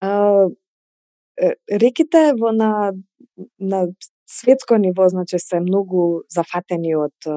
[0.00, 0.48] А,
[1.70, 2.92] реките во на
[3.58, 3.86] на
[4.26, 7.28] светско ниво значи се многу зафатени од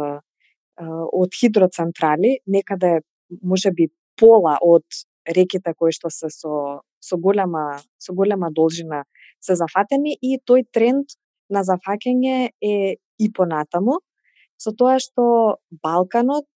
[0.80, 3.02] од хидроцентрали, некаде
[3.44, 4.86] може би пола од
[5.28, 9.04] реките кои што се со со голема со голема должина
[9.40, 11.16] се зафатени и тој тренд
[11.50, 14.00] на зафаќање е и понатаму
[14.58, 16.48] со тоа што Балканот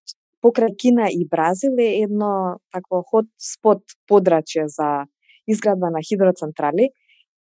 [0.44, 5.06] покрај Кина и Бразил е едно такво хот спот подрачје за
[5.48, 6.90] изградба на хидроцентрали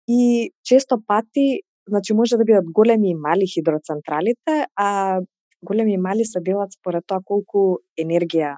[0.08, 5.22] и често пати значи може да бидат големи и мали хидроцентралите, а
[5.64, 8.58] големи и мали се делат според тоа колку енергија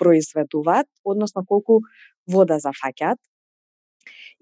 [0.00, 1.80] произведуваат, односно колку
[2.28, 3.20] вода зафаќаат.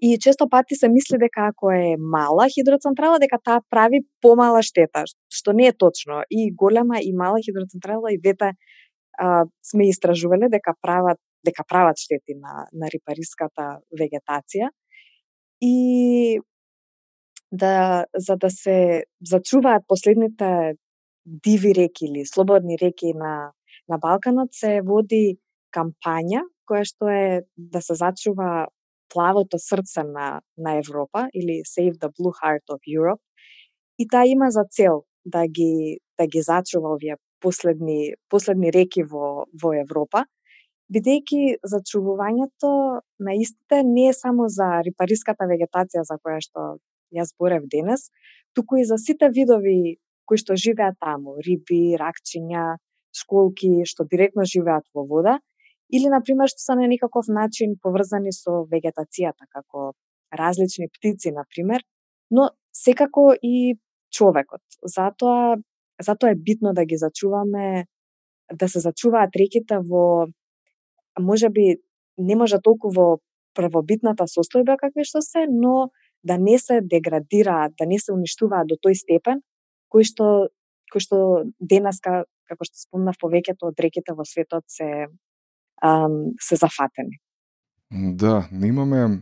[0.01, 5.03] И често пати се мисли дека ако е мала хидроцентрала, дека таа прави помала штета,
[5.29, 6.23] што не е точно.
[6.29, 8.53] И голема и мала хидроцентрала и двете
[9.17, 14.69] а, сме истражувале дека прават дека прават штети на на рипариската вегетација
[15.61, 16.39] и
[17.51, 20.73] да за да се зачуваат последните
[21.25, 23.51] диви реки или слободни реки на
[23.89, 25.37] на Балканот се води
[25.75, 28.67] кампања која што е да се зачува
[29.13, 33.21] плавото срце на на Европа или Save the Blue Heart of Europe.
[33.99, 39.45] И таа има за цел да ги да ги зачува овие последни последни реки во
[39.63, 40.25] во Европа
[40.91, 42.71] бидејќи зачувувањето
[43.19, 46.65] на истите не е само за рипариската вегетација за која што
[47.15, 48.09] ја зборев денес,
[48.53, 52.77] туку и за сите видови кои што живеат таму, риби, ракчиња,
[53.15, 55.39] школки што директно живеат во вода,
[55.91, 59.91] или на пример што се на некаков начин поврзани со вегетацијата, како
[60.31, 61.83] различни птици на пример,
[62.31, 63.75] но секако и
[64.11, 64.63] човекот.
[64.83, 65.57] Затоа
[66.01, 67.85] затоа е битно да ги зачуваме
[68.53, 70.27] да се зачуваат реките во
[71.19, 71.81] можеби
[72.17, 73.19] не може толку во
[73.55, 75.89] првобитната состојба какви што се, но
[76.23, 79.41] да не се деградираат, да не се уништуваат до тој степен
[79.91, 80.27] кој што
[80.91, 81.17] кој што
[81.59, 85.07] денеска како што спомнав повеќето од реките во светот се
[85.81, 87.19] ам, се зафатени.
[87.91, 89.21] Да, немаме,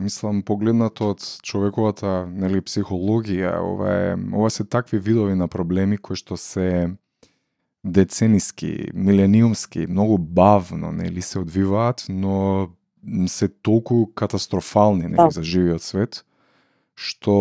[0.00, 6.16] мислам погледнато од човековата нели психологија, ова е ова се такви видови на проблеми кои
[6.16, 6.96] што се
[7.84, 12.68] децениски, милениумски, многу бавно нели се одвиваат, но
[13.26, 15.30] се толку катастрофални нели да.
[15.30, 16.24] за живиот свет
[17.00, 17.34] што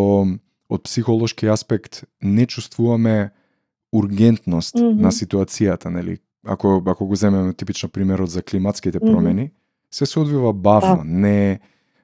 [0.70, 3.32] од психолошки аспект не чувствуваме
[3.92, 5.02] ургентност mm -hmm.
[5.02, 6.18] на ситуацијата, нели?
[6.44, 9.96] Ако ако го земеме типично примерот за климатските промени, mm -hmm.
[9.96, 11.04] се се одвива бавно, да.
[11.04, 11.60] не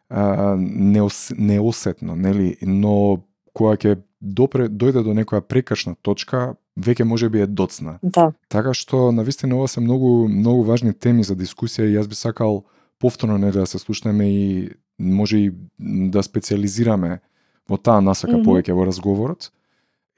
[0.10, 2.58] а, неос, неосетно, нели?
[2.62, 3.24] Но
[3.54, 8.00] кога ќе допре дојде до некоја прекршна точка, веќе може би е доцна.
[8.04, 8.32] Да.
[8.50, 12.64] Така што навистина ова се многу многу важни теми за дискусија и јас би сакал
[13.00, 14.70] повторно не да се слушнеме и
[15.00, 17.20] може и да специализираме
[17.70, 18.46] во таа насока mm -hmm.
[18.46, 19.52] повеќе во разговорот.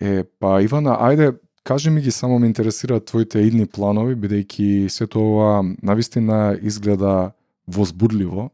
[0.01, 5.19] Е, па Ивана, ајде, кажи ми ги, само ме интересираат твоите идни планови, бидејќи сето
[5.19, 7.31] ова навистина изгледа
[7.67, 8.49] возбудливо.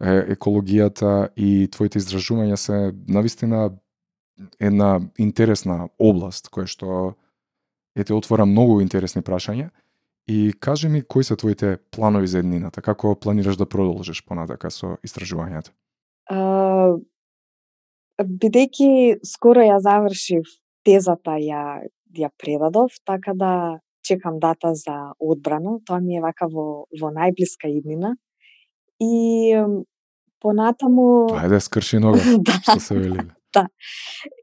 [0.00, 3.70] Е, екологијата и твоите изражувања се навистина
[4.60, 7.14] една интересна област која што
[7.96, 9.70] е те отвора многу интересни прашања.
[10.28, 14.96] И кажи ми кои се твоите планови за еднината, како планираш да продолжиш понатака со
[15.06, 15.70] истражувањата?
[16.26, 16.98] Uh,
[18.18, 20.48] бидејќи скоро ја завршив
[20.84, 21.86] тезата ја
[22.16, 23.52] ја предадов, така да
[24.02, 28.16] чекам дата за одбрана, тоа ми е вака во во најблиска иднина.
[29.00, 29.54] И
[30.40, 32.58] понатаму Ајде скрши нога, да.
[32.62, 33.64] што се вели да.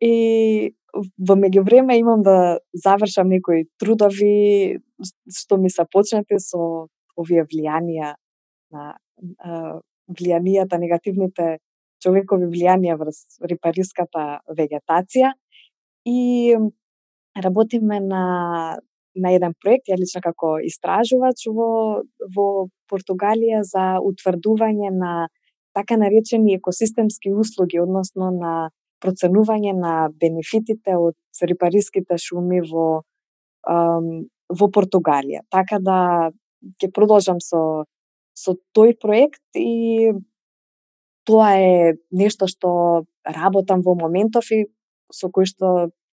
[0.01, 4.79] И во меѓувреме имам да завршам некои трудови
[5.37, 6.87] што ми се почнати со
[7.17, 8.13] овие влијанија
[8.73, 8.93] на
[10.13, 11.57] влијанијата негативните
[12.03, 15.33] човекови влијанија врз рипариската вегетација
[16.05, 16.55] и
[17.43, 18.23] работиме на
[19.15, 22.01] на еден проект, ја лично како истражувач во,
[22.35, 22.47] во
[22.89, 25.13] Португалија за утврдување на
[25.77, 28.53] така наречени екосистемски услуги, односно на
[29.03, 32.87] проценување на бенефитите од рипариските шуми во,
[33.67, 35.43] во Португалија.
[35.51, 35.97] Така да
[36.79, 37.83] ќе продолжам со,
[38.37, 40.13] со тој проект и
[41.27, 42.69] тоа е нешто што
[43.23, 44.65] работам во моментов и
[45.11, 45.73] со кој што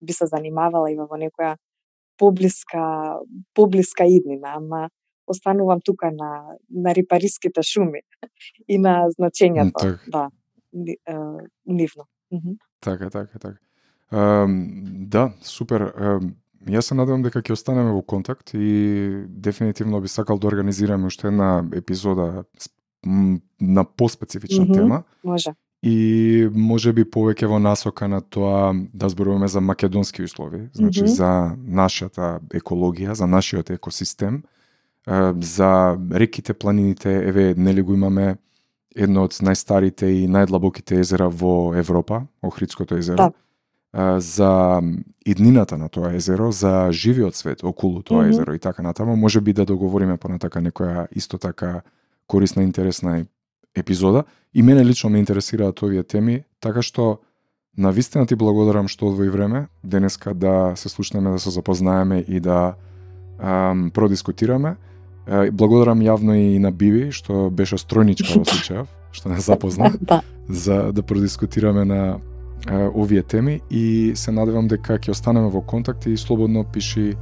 [0.04, 1.56] би се занимавала и во некоја
[2.20, 3.20] поблиска
[3.54, 4.88] поблиска иднина, ама
[5.26, 8.04] останувам тука на на рипариските шуми
[8.68, 10.04] и на значењето, так.
[10.08, 10.28] да,
[11.66, 12.08] нивно.
[12.84, 13.58] Така, така, така.
[14.12, 15.80] Um, да, супер.
[15.80, 16.34] Um,
[16.68, 21.28] јас се надевам дека ќе останеме во контакт и дефинитивно би сакал да организираме уште
[21.28, 22.44] една епизода
[23.60, 25.02] на поспецифична mm -hmm, тема.
[25.24, 25.54] Може.
[25.82, 31.06] И може би повеќе во насока на тоа да зборуваме за македонски услови, значи mm
[31.06, 31.14] -hmm.
[31.14, 34.42] за нашата екологија, за нашиот екосистем,
[35.40, 38.36] за реките, планините, еве нели го имаме
[38.94, 43.16] едно од најстарите и најдлабоките езера во Европа, Охридското езеро.
[43.16, 44.20] Да.
[44.20, 44.82] За
[45.26, 48.30] иднината на тоа езеро, за живиот свет околу тоа mm -hmm.
[48.30, 51.82] езеро и така натаму, може би да договориме понатака некоја исто така
[52.26, 53.24] корисна, интересна
[53.76, 54.24] епизода.
[54.54, 57.18] И мене лично ме интересираат овие теми, така што
[57.76, 62.40] на вистина ти благодарам што одвои време денеска да се слушнеме, да се запознаеме и
[62.40, 62.74] да
[63.38, 64.76] ам, продискутираме.
[65.26, 70.20] Благодарам јавно и на Биби, што беше стројничка во случајов, што не запозна, да.
[70.48, 72.18] за да продискутираме на
[72.94, 77.14] овие теми и се надевам дека ќе останеме во контакт и слободно пиши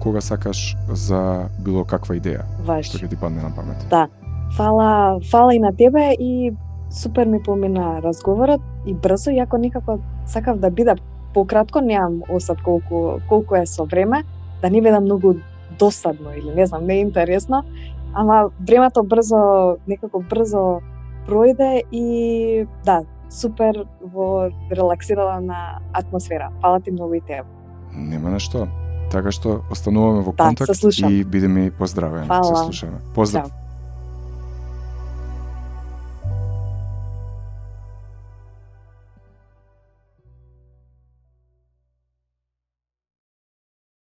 [0.00, 2.88] кога сакаш за било каква идеја Ваш.
[2.88, 3.88] што ќе ти падне на памет.
[3.90, 4.08] Да,
[4.56, 6.52] Фала, фала и на тебе и
[6.90, 10.94] супер ми помина разговорот и брзо, иако никако сакав да биде
[11.34, 14.24] пократко, немам осад колку, колку е со време,
[14.62, 15.34] да не биде многу
[15.78, 17.64] досадно или не знам, не е интересно,
[18.14, 20.80] ама времето брзо, некако брзо
[21.28, 26.50] пројде и да, супер во релаксирана атмосфера.
[26.60, 27.42] Фала ти многу и тебе.
[27.92, 28.68] Нема на што.
[29.10, 31.10] Така што остануваме во Да, контакт слушам.
[31.12, 32.26] и бидеме поздравени.
[32.26, 32.56] Фала.
[32.56, 32.98] Се слушаме.
[33.14, 33.48] Поздрав.
[33.48, 33.65] Чао.